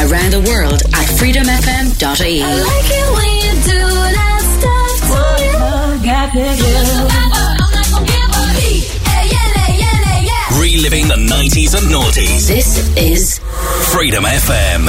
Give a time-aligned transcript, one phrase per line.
[0.00, 2.42] around the world at freedomfm.ie.
[2.42, 3.80] I like it when you do
[4.16, 5.00] that stuff
[10.58, 12.48] Reliving the 90s and noughties.
[12.48, 13.38] This is
[13.92, 14.86] Freedom FM.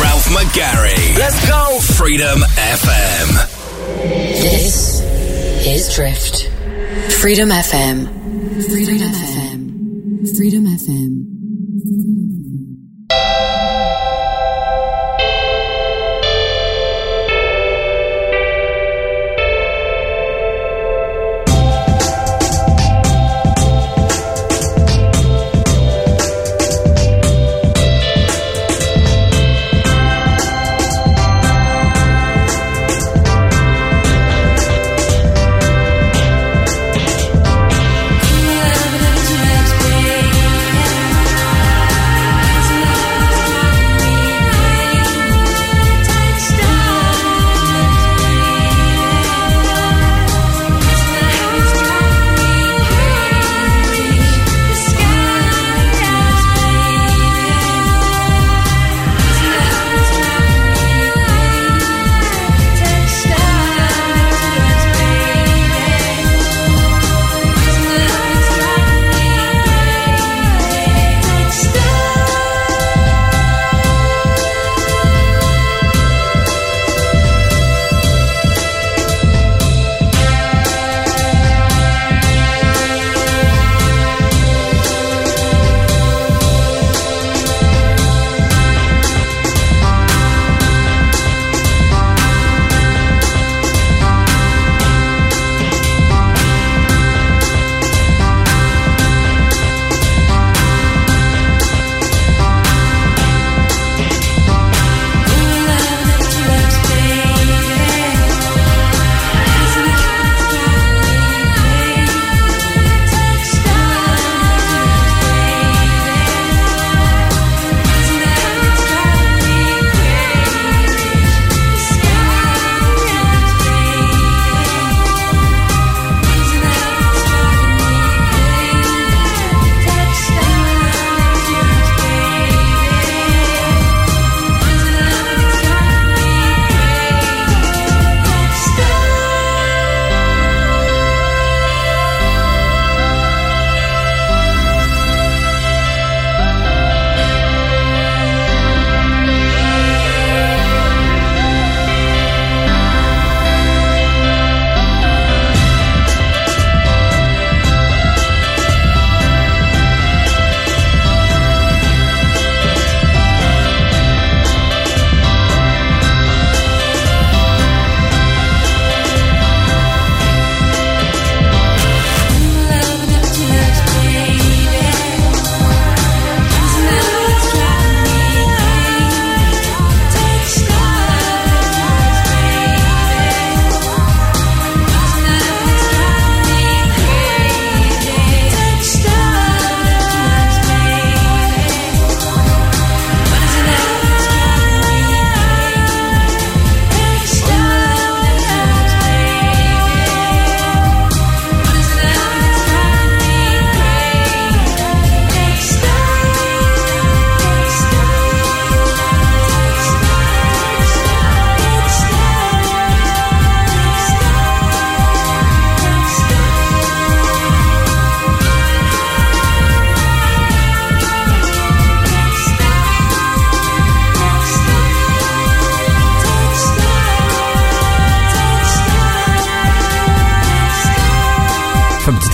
[0.00, 1.18] Ralph McGarry.
[1.18, 1.78] Let's go.
[1.80, 3.28] Freedom FM.
[4.40, 5.00] This
[5.66, 6.50] is Drift.
[7.20, 8.06] Freedom FM.
[8.70, 10.36] Freedom FM.
[10.36, 11.35] Freedom FM.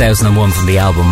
[0.03, 1.07] 2001 from the album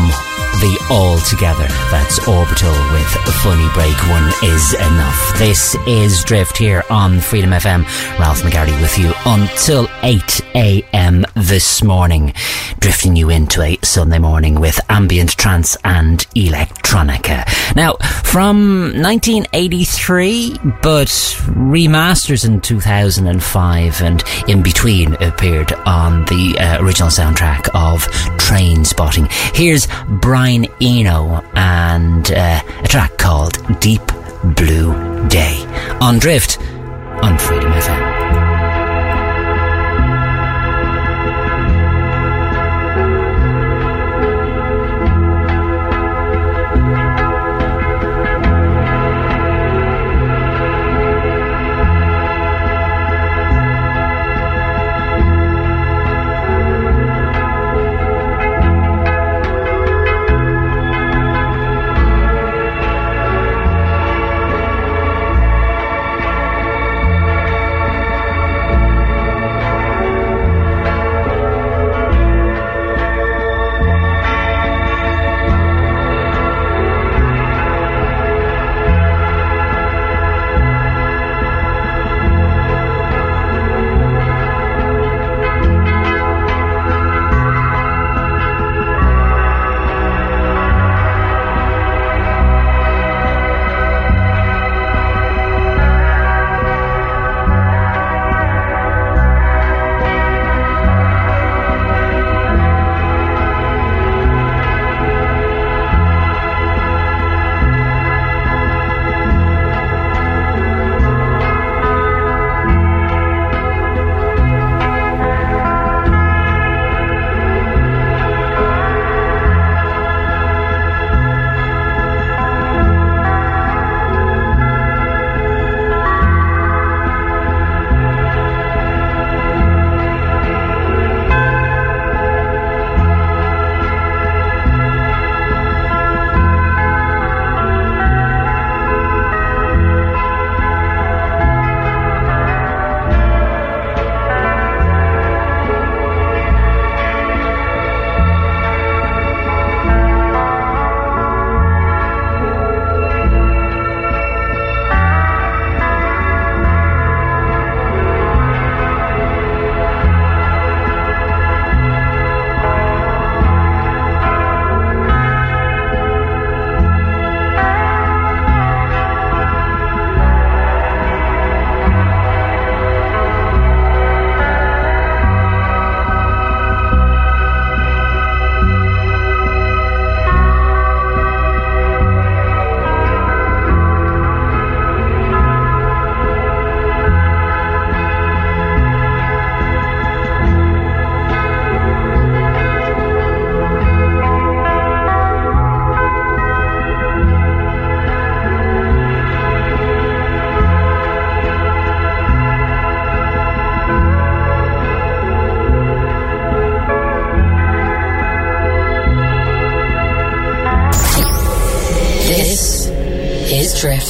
[0.59, 1.69] The Altogether.
[1.93, 3.95] That's Orbital with a Funny Break.
[4.11, 5.39] One is enough.
[5.39, 7.85] This is Drift here on Freedom FM.
[8.19, 11.25] Ralph McGarry with you until 8 a.m.
[11.35, 12.33] this morning.
[12.79, 17.45] Drifting you into a Sunday morning with ambient trance and electronica.
[17.77, 17.95] Now,
[18.25, 27.69] from 1983, but remasters in 2005 and in between appeared on the uh, original soundtrack
[27.75, 28.07] of
[28.39, 29.31] Trainspotting.
[29.55, 29.89] Here's
[30.21, 34.03] Brian Eno and uh, a track called Deep
[34.57, 35.65] Blue Day
[36.01, 36.59] on Drift
[37.23, 38.00] on Freedom FM.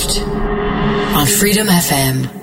[0.09, 2.40] On Freedom FM.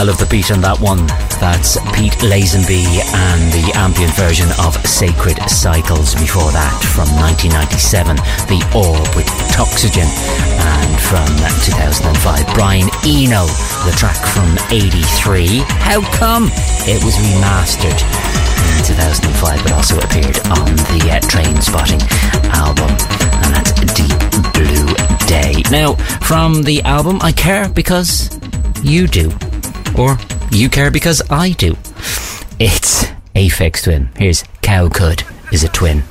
[0.00, 1.04] I love the beat on that one.
[1.44, 6.16] That's Pete Lazonby and the ambient version of Sacred Cycles.
[6.16, 8.16] Before that, from 1997,
[8.48, 10.08] The Orb with Toxygen.
[10.08, 11.28] And from
[11.68, 12.16] 2005,
[12.56, 13.44] Brian Eno,
[13.84, 15.68] the track from 83.
[15.84, 16.48] How come?
[16.88, 19.36] It was remastered in 2005,
[19.68, 22.00] but also appeared on the uh, Trainspotting
[22.56, 22.88] album.
[23.44, 24.16] And that's Deep
[24.56, 24.88] Blue
[25.28, 25.60] Day.
[25.68, 25.92] Now,
[26.24, 28.32] from the album, I care because
[28.80, 29.28] you do.
[29.98, 30.18] Or
[30.50, 31.76] you care because I do.
[32.58, 33.04] It's
[33.34, 34.10] Aphex Twin.
[34.16, 36.02] Here's Cow Cud is a twin.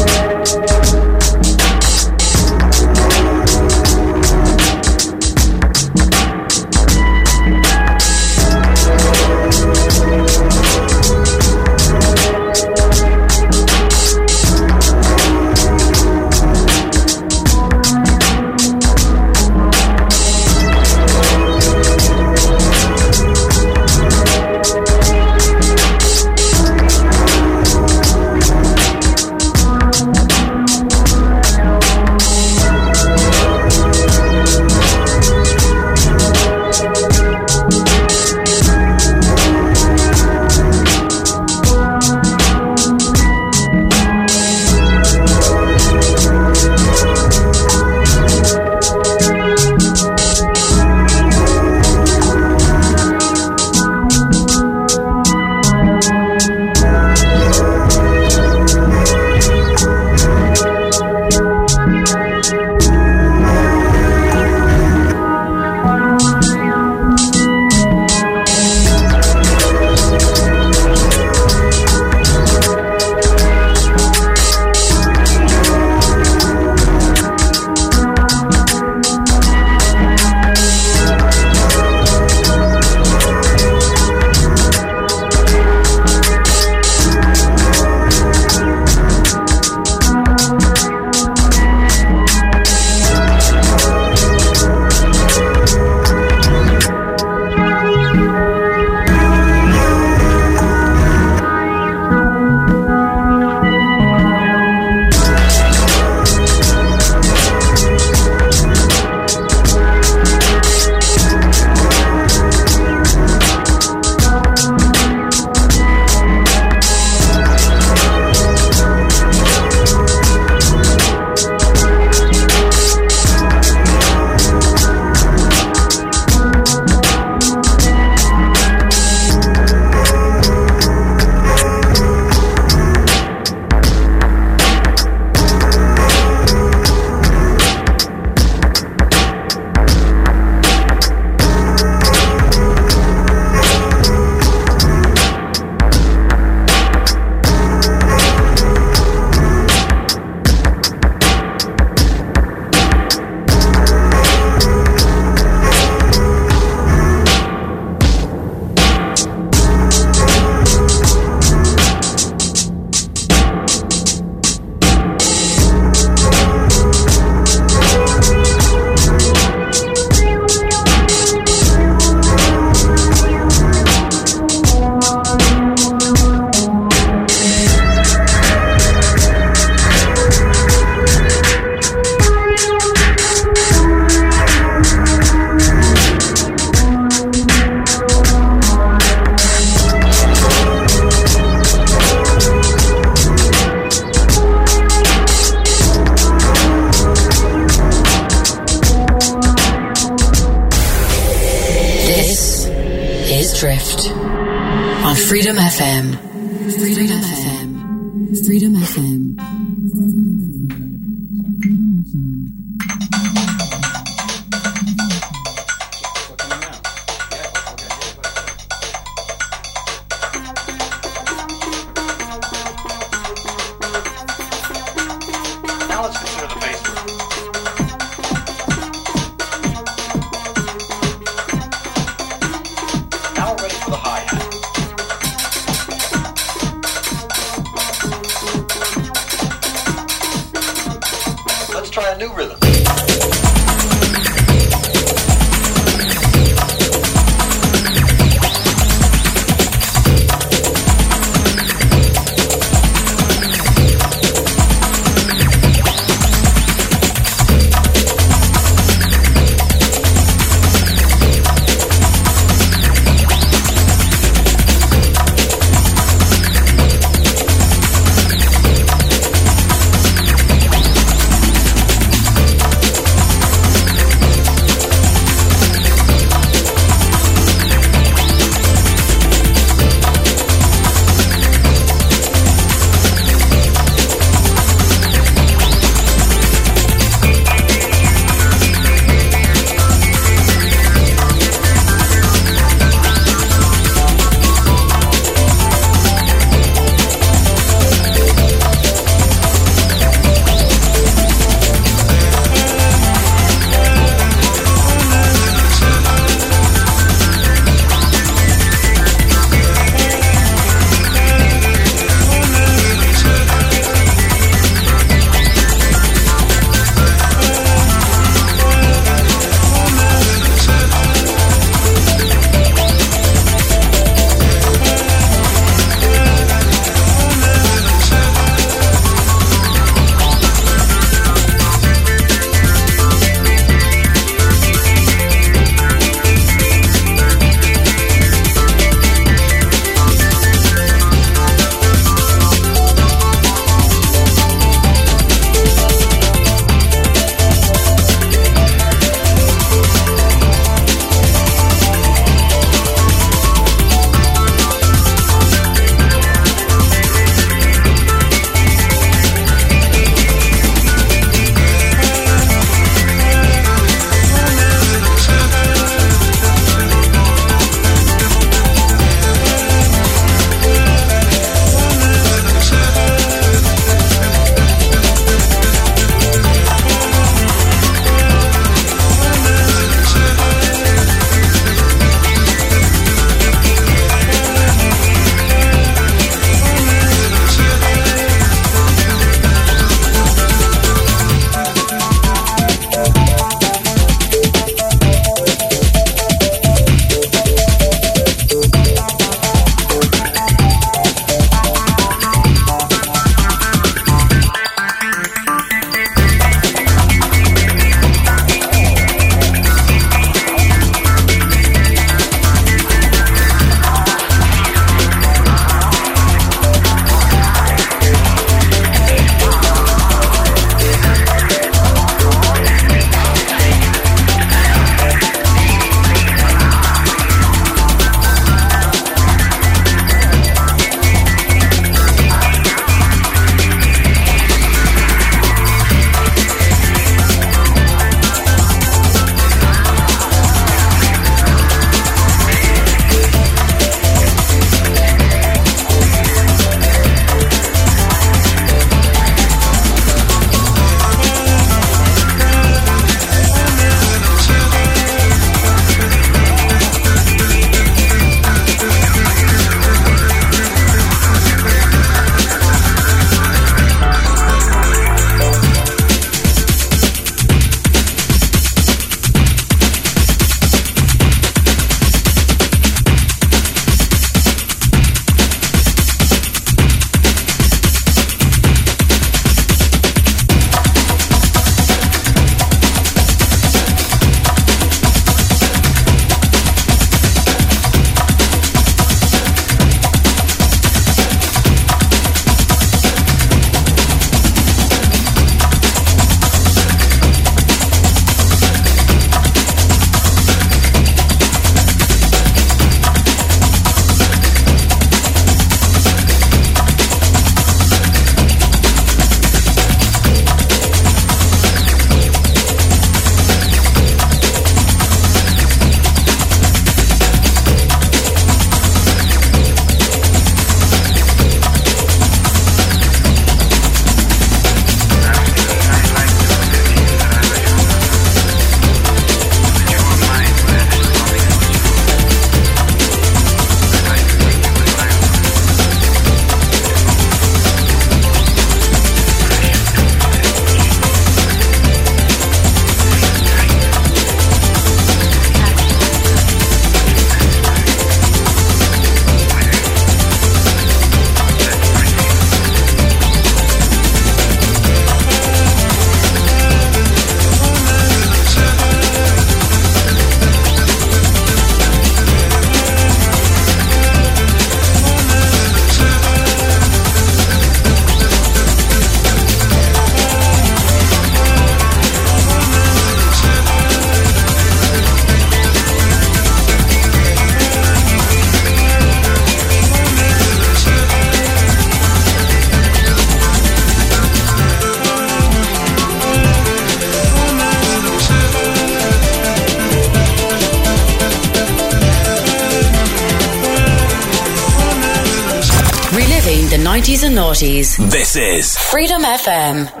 [597.51, 597.97] 90s.
[598.09, 600.00] This is Freedom FM.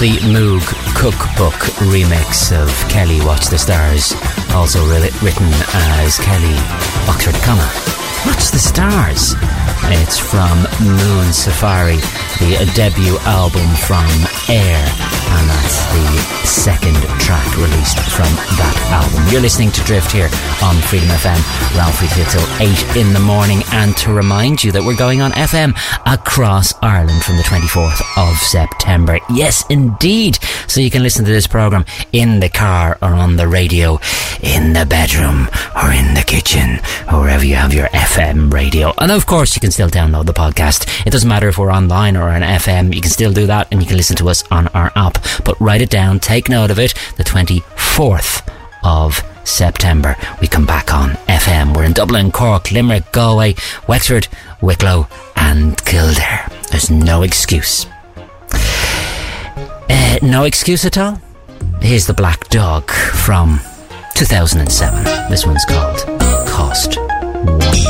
[0.00, 0.64] The Moog
[0.96, 1.60] Cookbook
[1.92, 4.14] remix of Kelly Watch the Stars,
[4.54, 5.50] also re- written
[6.00, 6.56] as Kelly
[7.06, 7.68] Oxford comma.
[8.24, 9.34] Watch the Stars.
[9.92, 11.96] It's from Moon Safari,
[12.40, 14.08] the debut album from
[14.48, 14.86] Air,
[16.44, 19.32] second track released from that album.
[19.32, 20.28] You're listening to Drift here
[20.62, 21.40] on Freedom FM,
[21.76, 25.32] Ralphie here till 8 in the morning, and to remind you that we're going on
[25.32, 29.18] FM across Ireland from the 24th of September.
[29.30, 30.38] Yes, indeed.
[30.70, 33.98] So you can listen to this program in the car or on the radio,
[34.40, 36.78] in the bedroom or in the kitchen,
[37.12, 38.94] or wherever you have your FM radio.
[38.98, 41.04] And of course, you can still download the podcast.
[41.04, 43.82] It doesn't matter if we're online or on FM, you can still do that and
[43.82, 45.18] you can listen to us on our app.
[45.44, 48.48] But write it down, take note of it, the 24th
[48.84, 50.14] of September.
[50.40, 51.74] We come back on FM.
[51.76, 53.56] We're in Dublin, Cork, Limerick, Galway,
[53.88, 54.28] Wexford,
[54.60, 56.48] Wicklow, and Kildare.
[56.70, 57.86] There's no excuse.
[59.92, 61.20] Uh, no excuse at all?
[61.82, 63.58] Here's the Black Dog from
[64.14, 65.04] 2007.
[65.28, 65.98] This one's called
[66.46, 67.89] Cost One.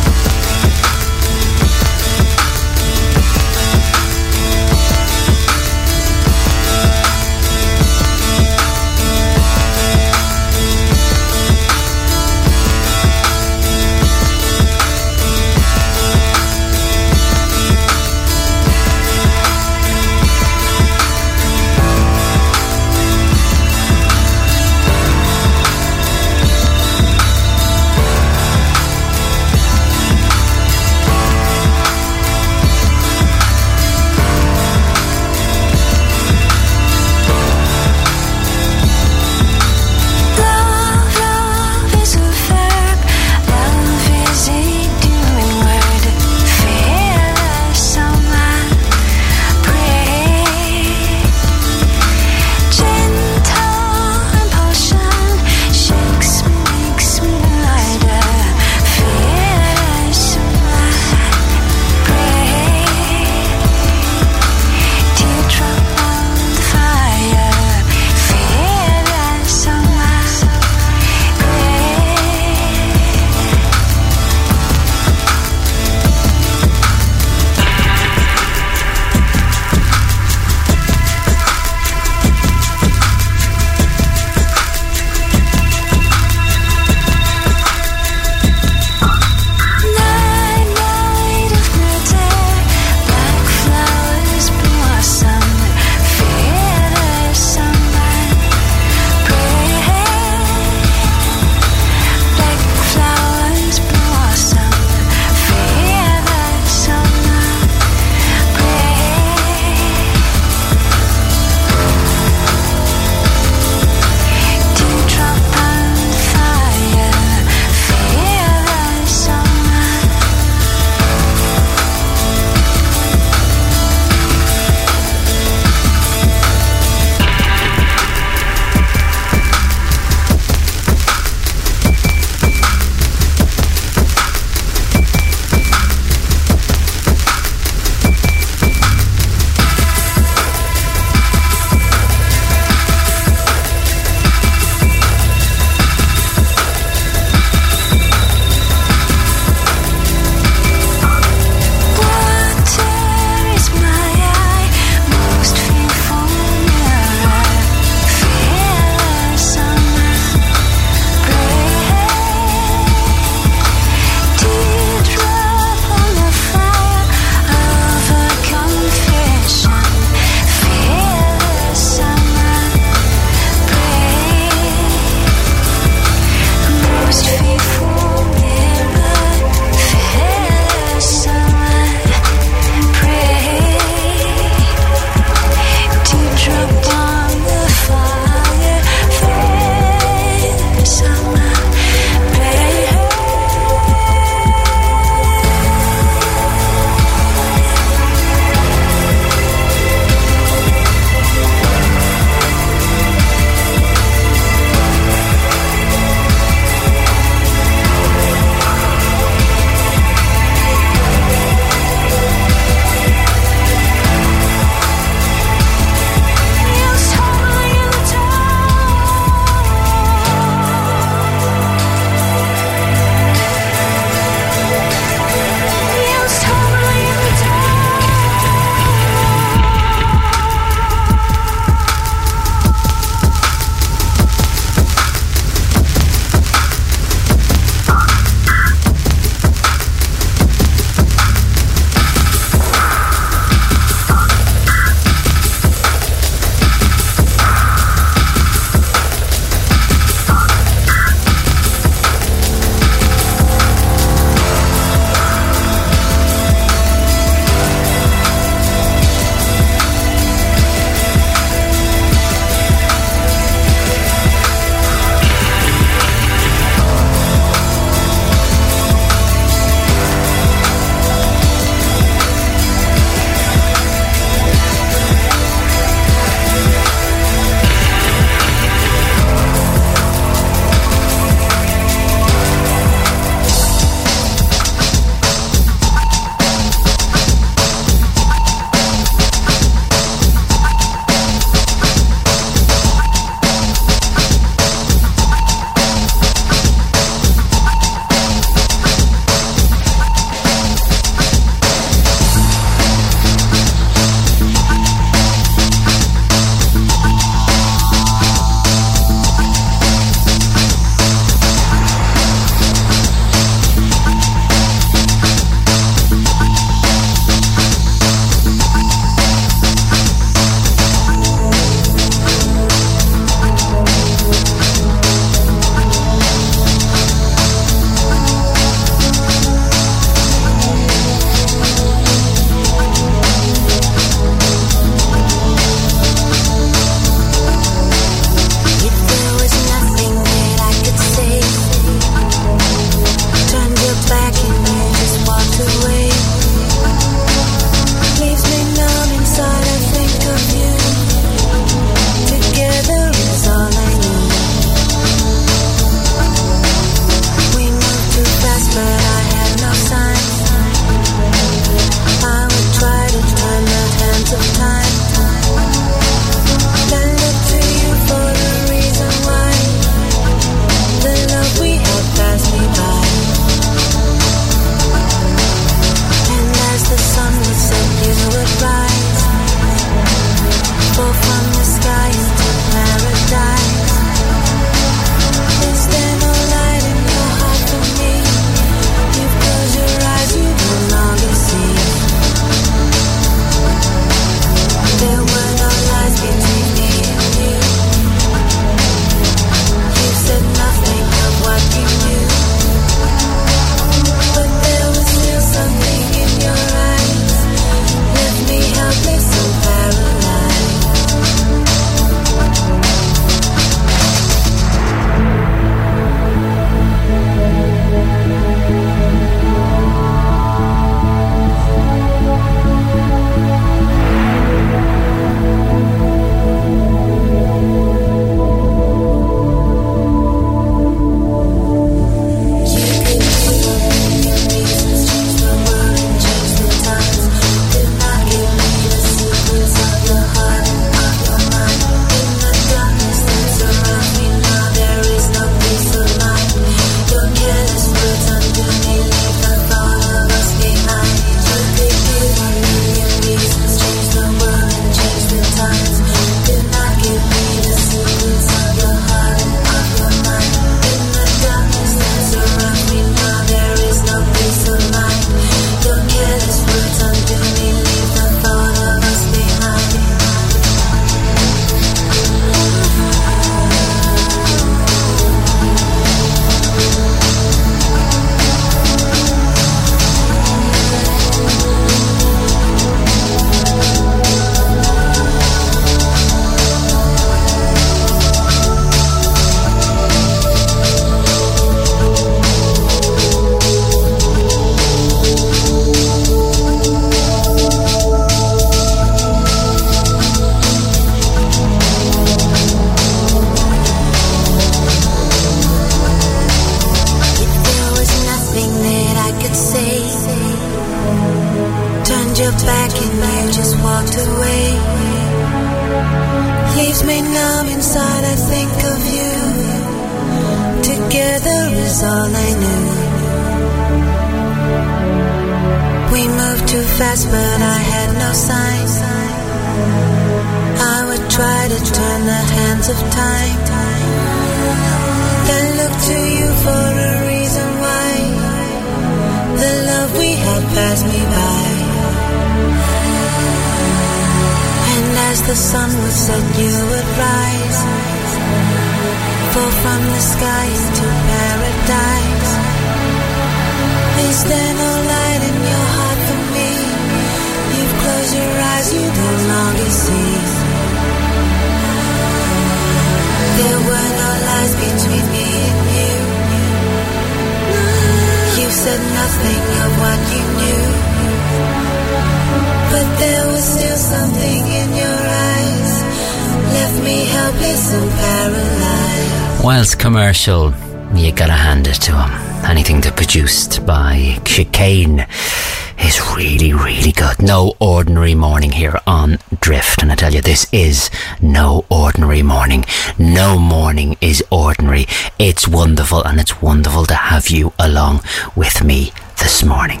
[596.10, 598.20] wonderful, and it's wonderful to have you along
[598.56, 600.00] with me this morning.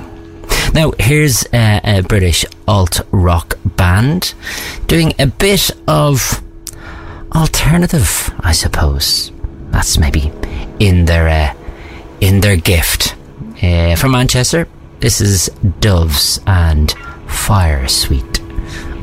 [0.74, 4.34] Now, here's a, a British alt rock band
[4.86, 6.42] doing a bit of
[7.34, 9.30] alternative, I suppose.
[9.70, 10.32] That's maybe
[10.78, 11.54] in their uh,
[12.20, 13.14] in their gift.
[13.62, 14.66] Uh, from Manchester,
[15.00, 15.48] this is
[15.80, 16.92] Doves and
[17.26, 18.40] Firesuite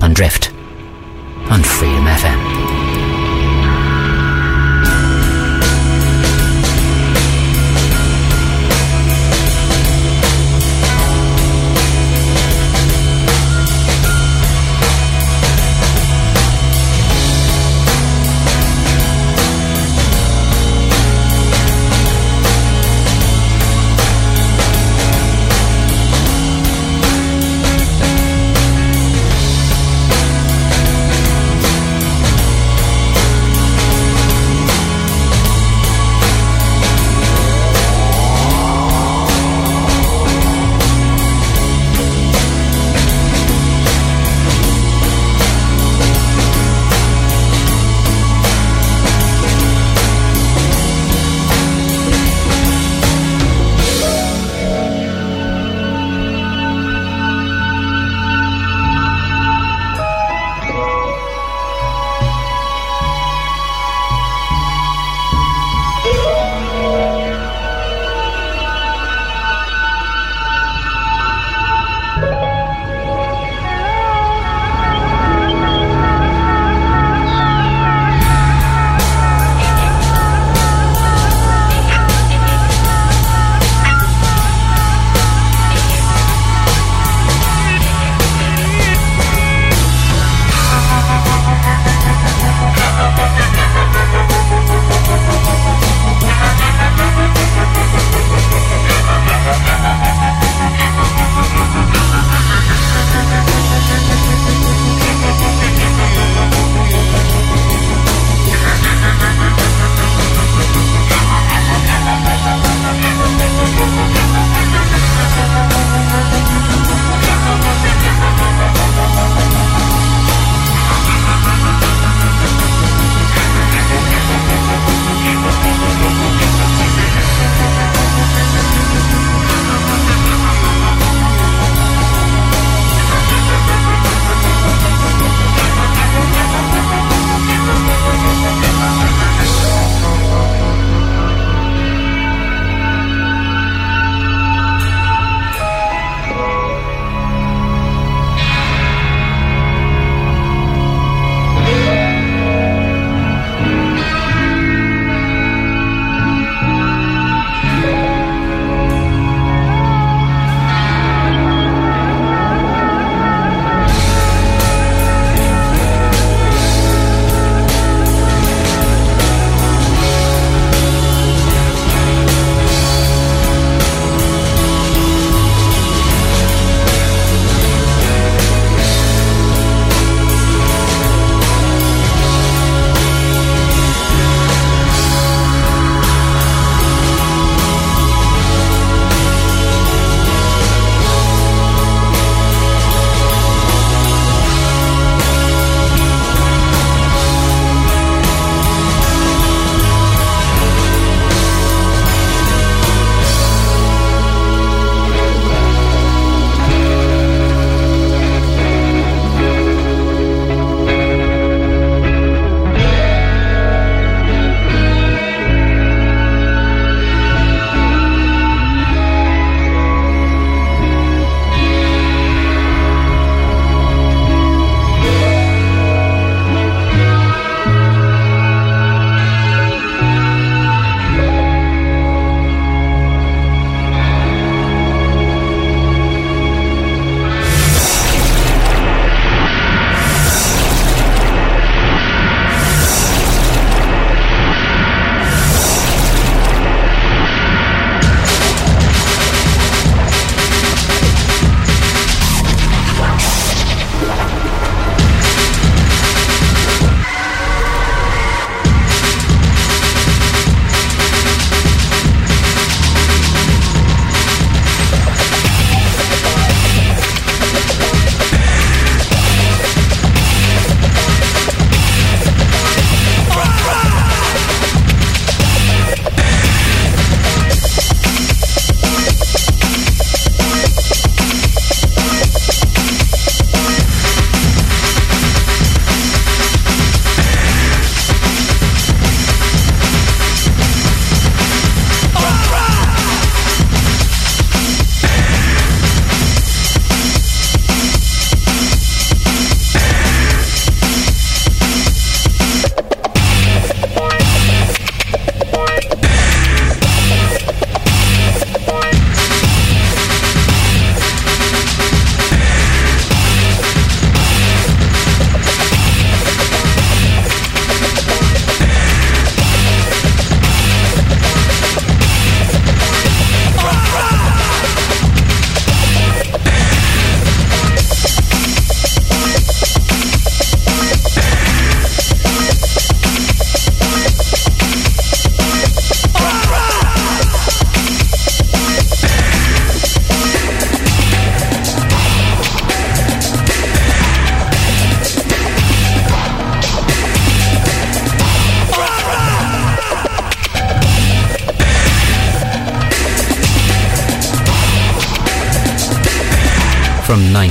[0.02, 0.52] on Drift
[1.50, 2.87] on Freedom FM.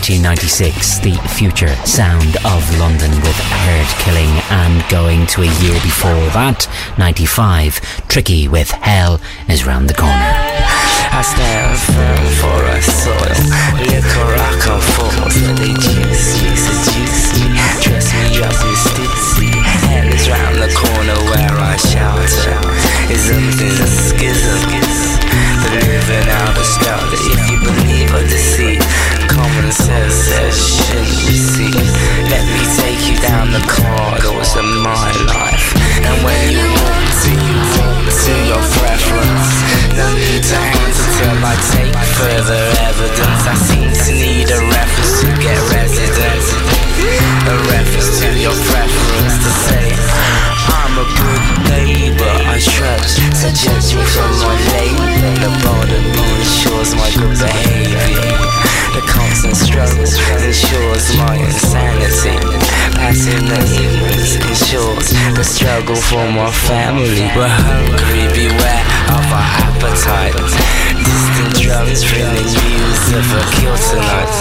[0.06, 6.30] 1996, the future sound of London with Herd Killing, and going to a year before
[6.30, 10.14] that, 95, Tricky with Hell is round the corner.
[10.14, 13.34] I stand firm for a soil.
[13.82, 19.66] Liquor I come for, so they juice me, seduce me, dress me up in.
[19.90, 21.18] Hell is round the corner
[29.76, 31.58] common sense says.
[32.30, 35.74] Let me take you down the corridors of my life.
[36.04, 39.48] And when you walk to, you walk to your preference.
[39.96, 43.42] No need to answer till I take further evidence.
[43.46, 46.48] I seem to need a reference to get residence.
[47.46, 49.86] A reference to your preference to say
[50.72, 52.34] I'm a good neighbor.
[52.48, 55.08] I trust to judge me from my label.
[55.42, 56.02] The border
[56.40, 58.35] ensures my good behavior.
[59.36, 62.40] The constant struggle ensures my insanity.
[63.04, 67.28] Ignorance ensures the struggle for my family.
[67.36, 70.32] We're hungry, beware of our appetite.
[70.96, 74.32] Distant drums bringing news of a kill tonight.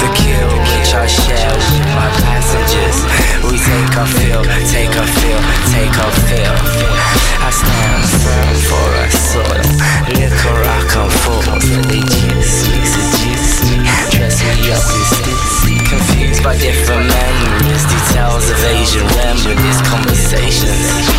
[0.00, 3.04] The kill which I share with my passengers.
[3.44, 5.40] We take our fill, take our fill,
[5.76, 7.29] take our fill.
[7.40, 9.66] I stand firm for a soil.
[10.12, 11.40] Liquor I come for,
[11.88, 13.76] they juice me, seduce me,
[14.12, 15.76] dress me up in stitsy.
[15.88, 21.10] Confused by different memories, details of Asian remedies, conversations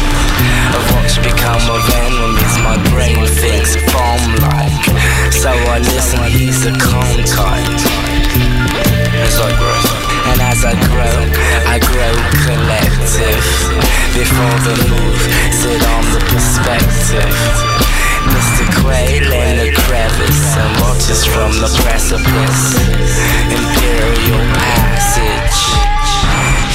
[0.72, 2.55] of what's become of enemies.
[2.63, 4.86] My brain thinks bomb like,
[5.34, 6.24] so I listen.
[6.32, 8.22] He's a calm type
[9.26, 9.82] as I grow.
[10.32, 11.17] And as I grow,
[11.67, 12.13] I grow
[12.45, 13.45] collective.
[14.13, 15.01] Before the move, sit on the
[16.32, 17.36] perspective.
[18.32, 18.63] Mr.
[18.79, 22.63] Quail in the crevice and watches from the precipice.
[23.51, 25.59] Imperial passage.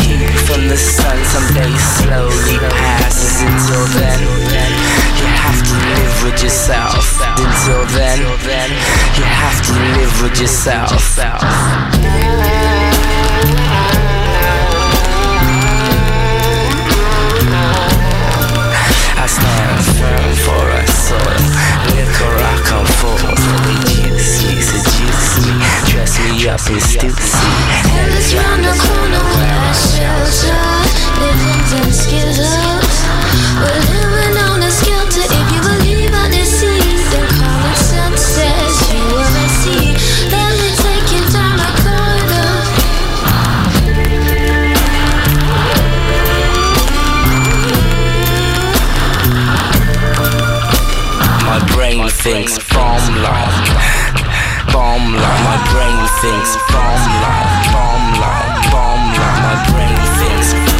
[0.04, 3.40] Heat from the sun someday slowly passes.
[3.40, 4.20] Until then,
[5.16, 7.18] you have to live with yourself.
[7.40, 8.20] Until then,
[9.16, 10.92] you have to live with yourself.
[19.26, 21.18] I stand firm for a soil.
[21.90, 23.18] Liquor I come for,
[23.66, 24.54] they juice me,
[25.42, 27.50] me, dress me up in stupidity.
[27.90, 30.54] Hell is round the corner where I shelter.
[31.18, 32.54] Living in skittles.
[33.58, 34.45] We're living
[52.06, 53.66] brain thinks bomb like,
[54.72, 55.42] bomb like.
[55.42, 59.42] My brain thinks bomb like, bomb like, bomb like.
[59.42, 60.75] My brain thinks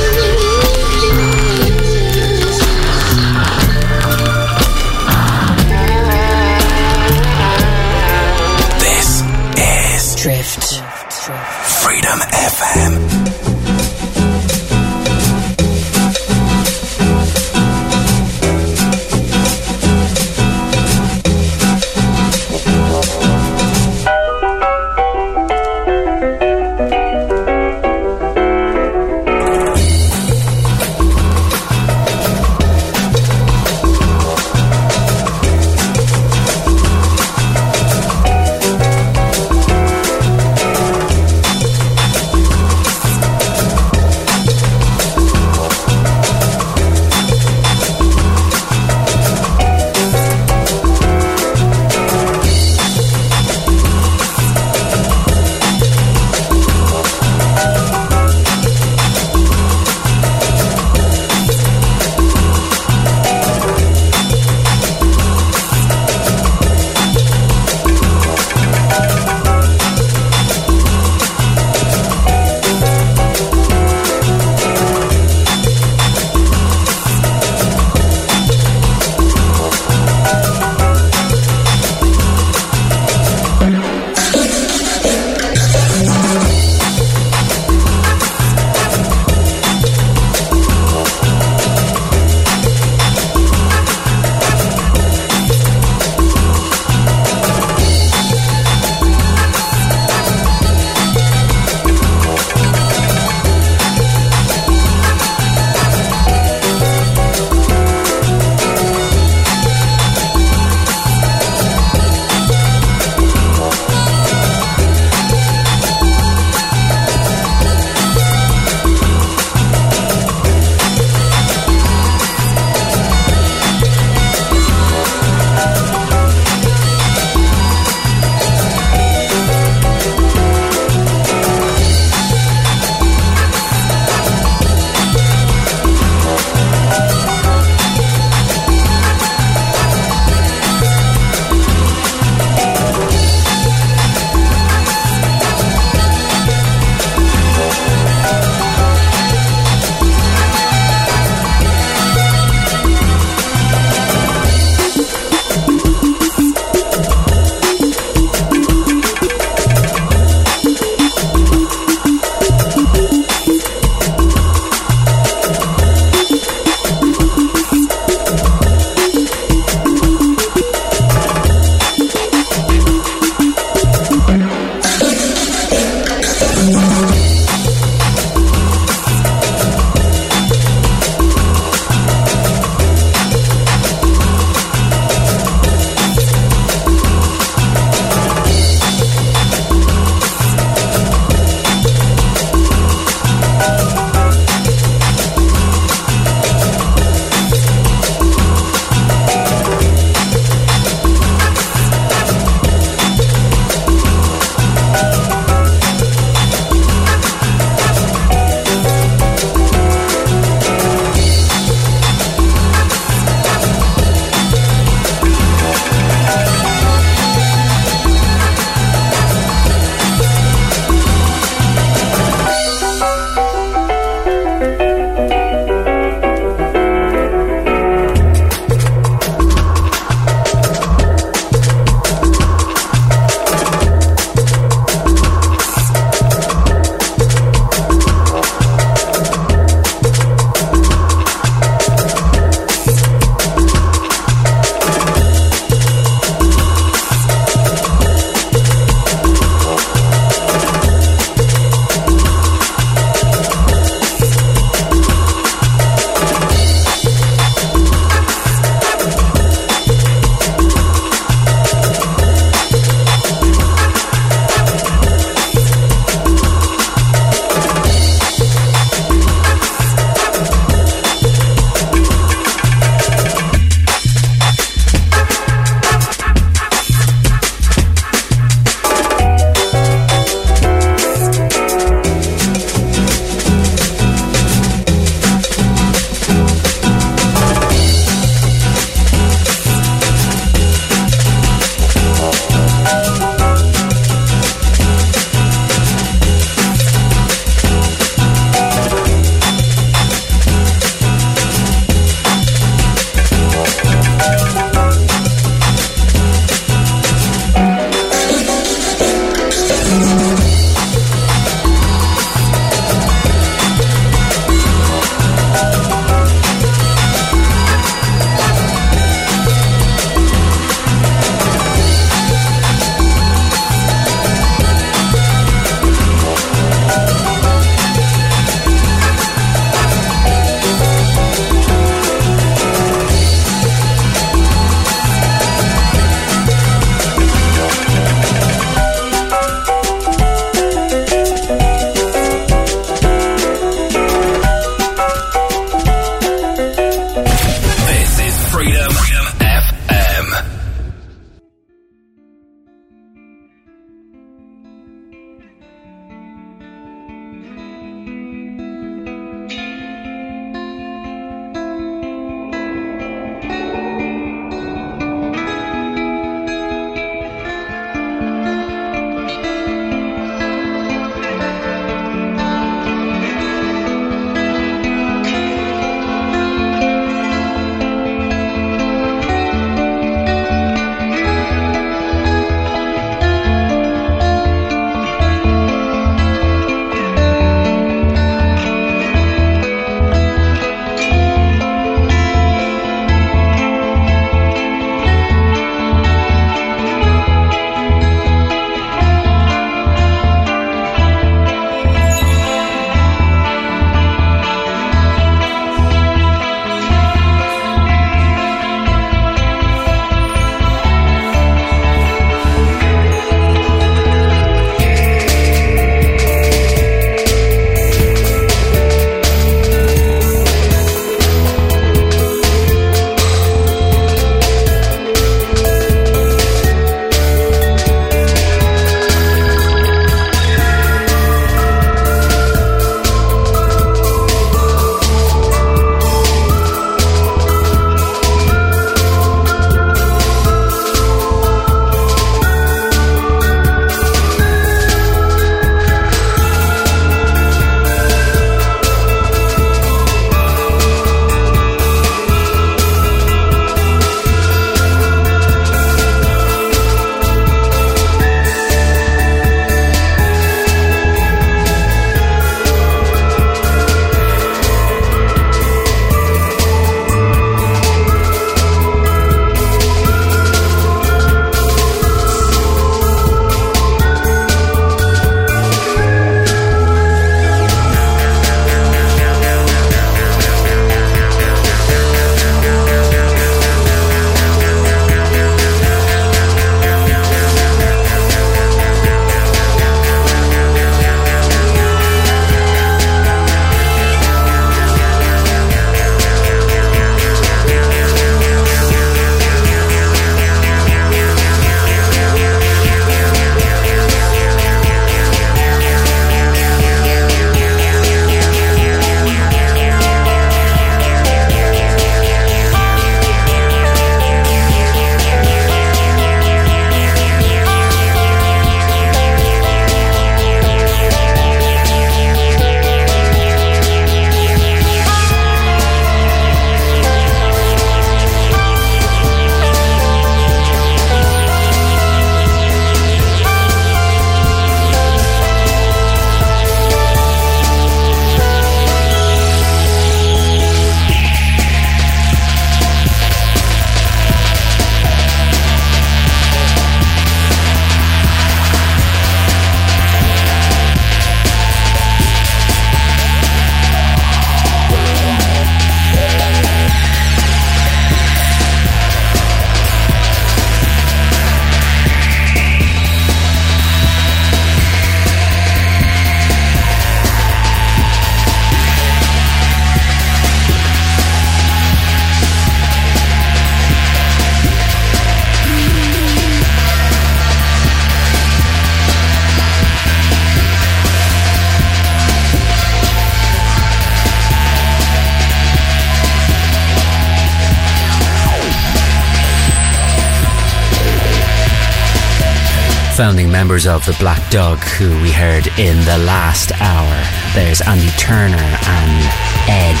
[593.20, 597.22] founding members of the Black Dog, who we heard in the last hour.
[597.54, 599.20] There's Andy Turner and
[599.68, 600.00] Ed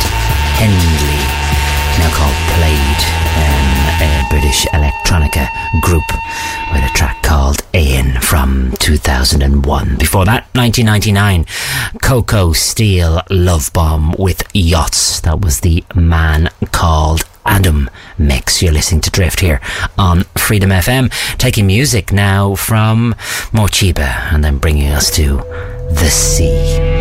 [0.56, 1.20] Handley.
[1.98, 3.00] now called Plaid,
[3.36, 3.70] um,
[4.00, 5.50] a British electronica
[5.82, 6.02] group
[6.72, 9.96] with a track called Eyen from 2001.
[9.96, 11.44] Before that, 1999,
[12.00, 15.20] Coco Steel Lovebomb with Yachts.
[15.20, 18.62] That was the man called Adam mix.
[18.62, 19.60] You're listening to Drift here
[19.98, 21.10] on Freedom FM.
[21.38, 23.14] Taking music now from
[23.52, 25.36] Morcheeba and then bringing us to
[25.90, 26.99] the sea.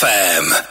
[0.00, 0.67] FM.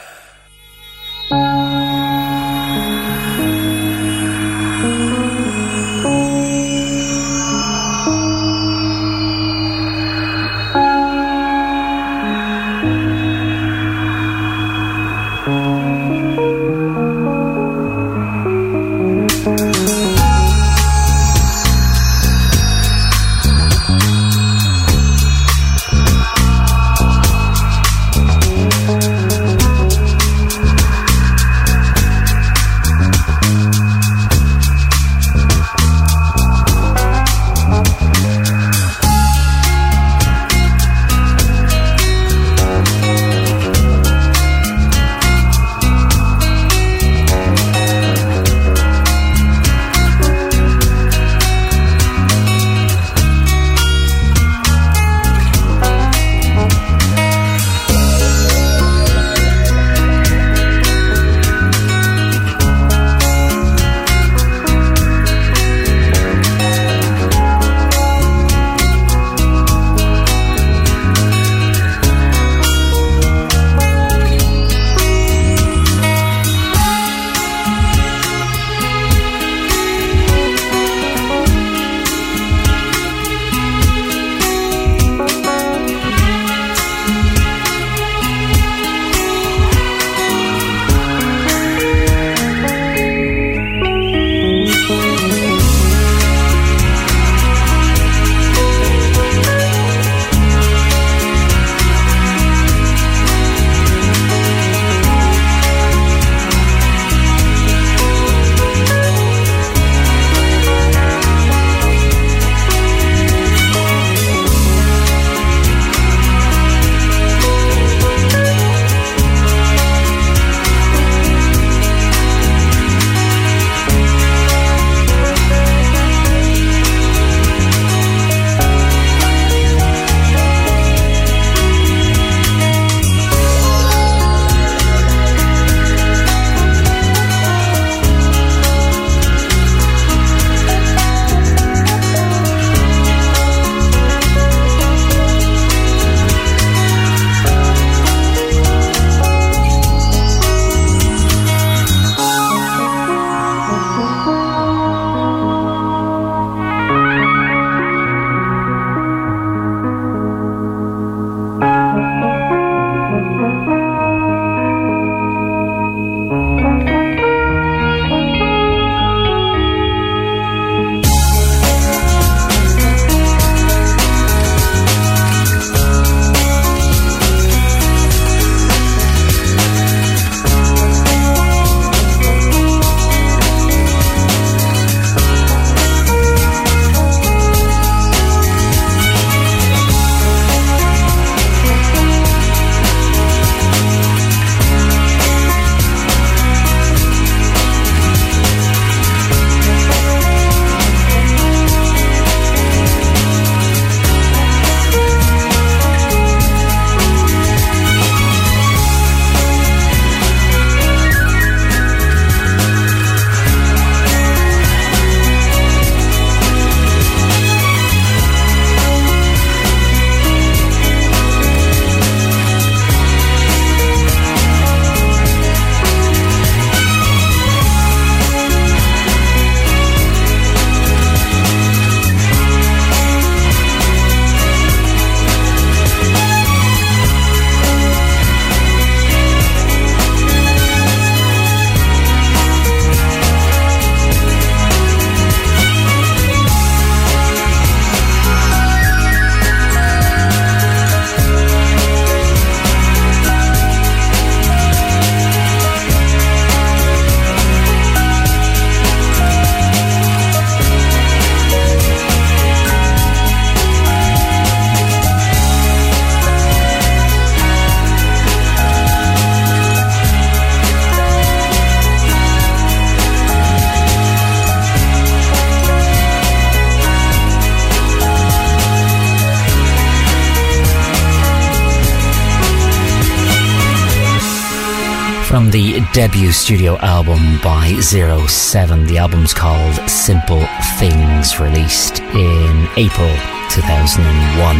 [286.10, 288.86] Debut studio album by Zero Seven.
[288.86, 290.46] The album's called Simple
[290.78, 293.14] Things, released in April
[293.50, 294.56] 2001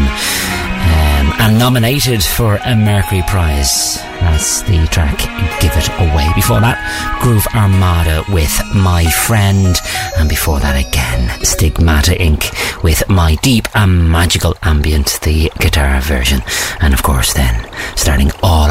[0.88, 3.96] um, and nominated for a Mercury Prize.
[4.20, 5.18] That's the track
[5.60, 6.30] Give It Away.
[6.34, 6.78] Before that,
[7.22, 9.76] Groove Armada with My Friend.
[10.18, 12.82] And before that again, Stigmata Inc.
[12.82, 16.40] with My Deep and Magical Ambient, the guitar version.
[16.80, 18.67] And of course then, starting all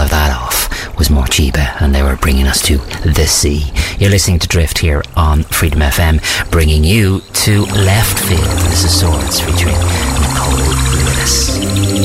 [0.97, 3.71] was Morcheeba and they were bringing us to The Sea.
[3.99, 8.41] You're listening to Drift here on Freedom FM, bringing you to Left Field.
[8.69, 9.75] This is Swords featuring
[10.21, 11.96] Nicole Lewis.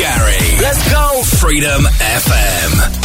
[0.00, 0.60] McGarry.
[0.62, 1.22] Let's go.
[1.22, 2.99] Freedom FM.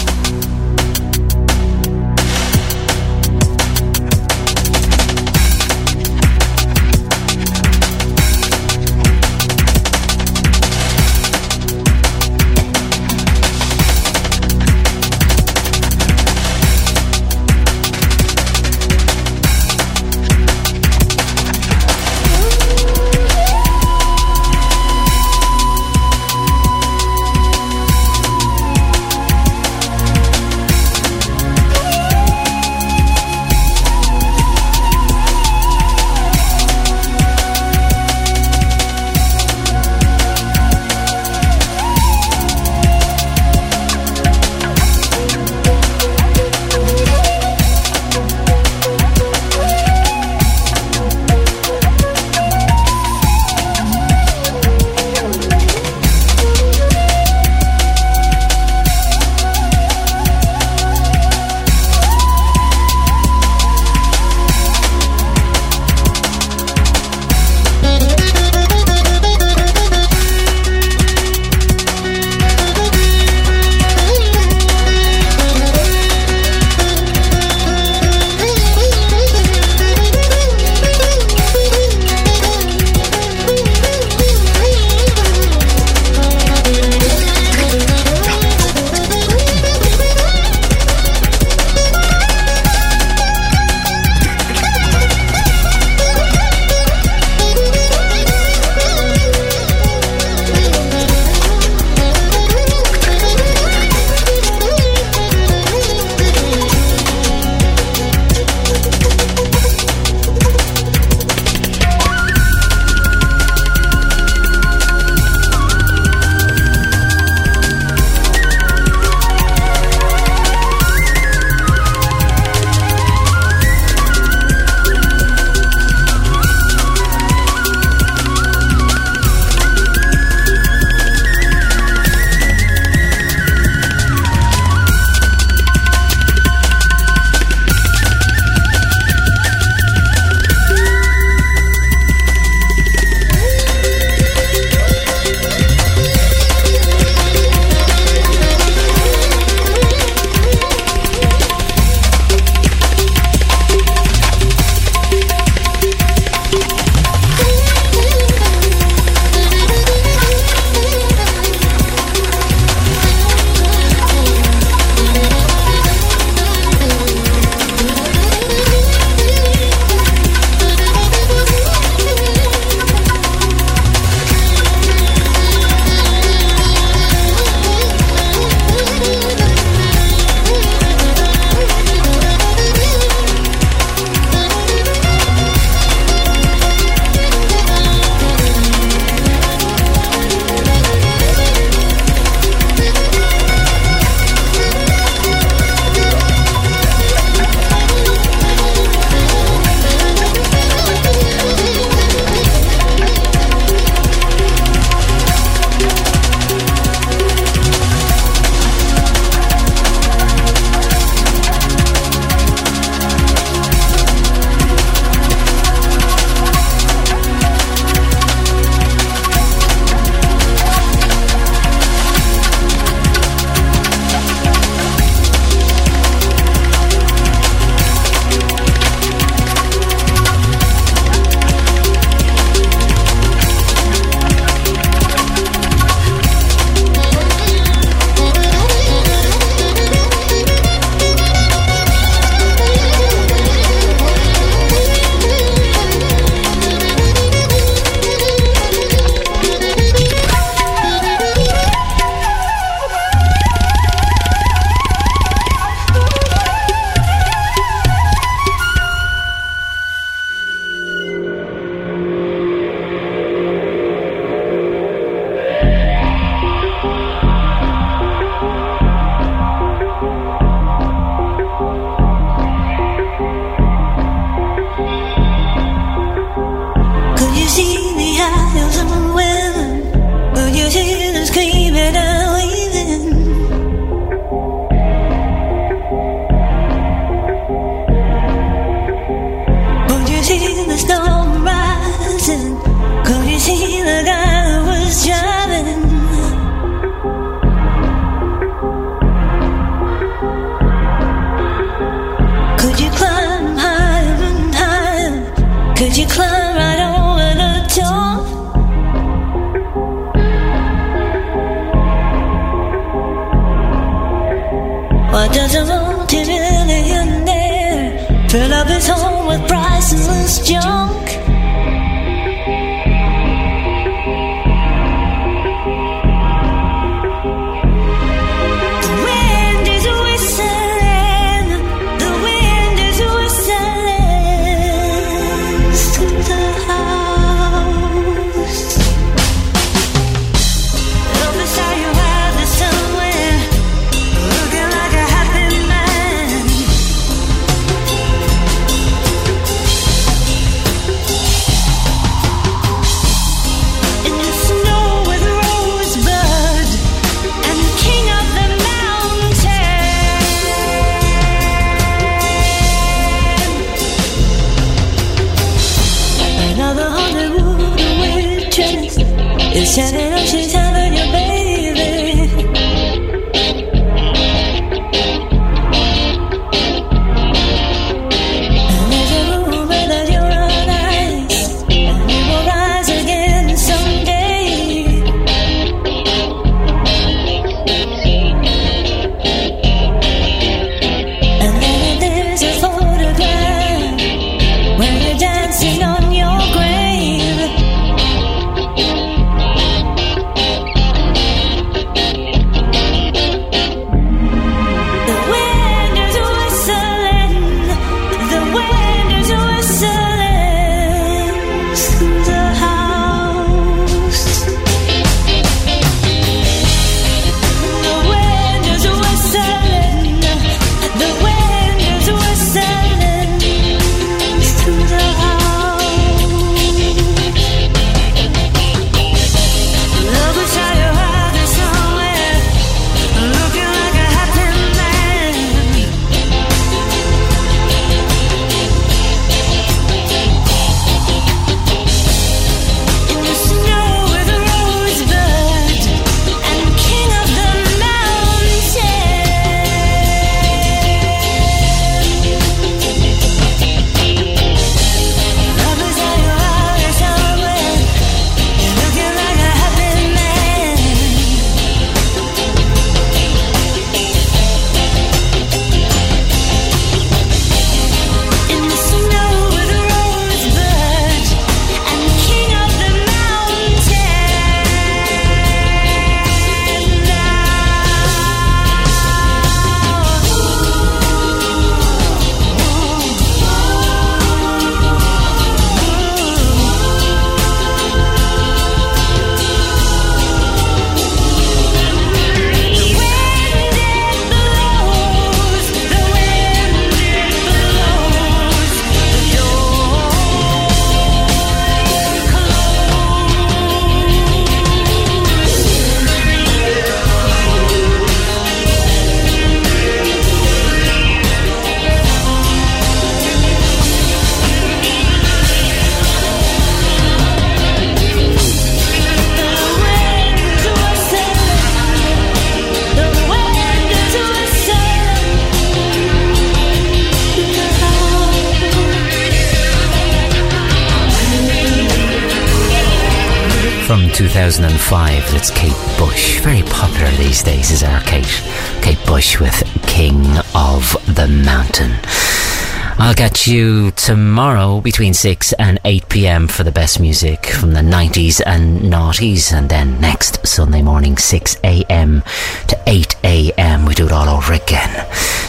[542.98, 547.82] I'll catch you tomorrow between 6 and 8 pm for the best music from the
[547.82, 549.52] 90s and noughties.
[549.52, 552.24] And then next Sunday morning, 6 am
[552.68, 555.06] to 8 am, we do it all over again.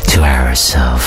[0.09, 1.01] Two hours of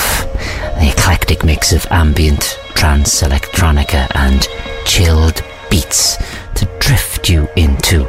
[0.78, 4.48] the eclectic mix of ambient, trance, electronica, and
[4.86, 6.16] chilled beats
[6.54, 8.08] to drift you into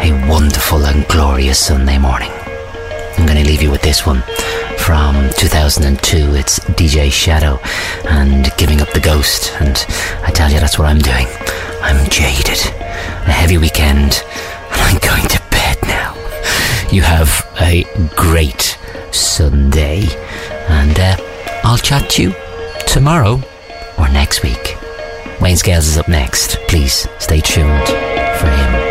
[0.00, 2.32] a wonderful and glorious Sunday morning.
[3.16, 4.22] I'm going to leave you with this one
[4.88, 6.34] from 2002.
[6.34, 7.60] It's DJ Shadow
[8.08, 9.52] and Giving Up the Ghost.
[9.60, 9.76] And
[10.22, 11.26] I tell you, that's what I'm doing.
[11.82, 12.58] I'm jaded.
[13.28, 14.24] A heavy weekend,
[14.72, 16.14] and I'm going to bed now.
[16.90, 17.84] You have a
[18.16, 18.78] great
[19.12, 20.06] Sunday,
[20.70, 21.16] and uh,
[21.64, 22.34] I'll chat to you
[22.86, 23.42] tomorrow
[23.98, 24.78] or next week.
[25.38, 26.56] Wayne Scales is up next.
[26.66, 27.88] Please stay tuned
[28.38, 28.87] for him.